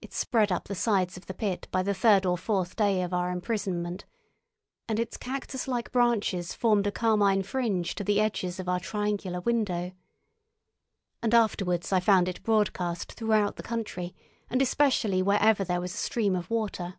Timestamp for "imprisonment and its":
3.32-5.16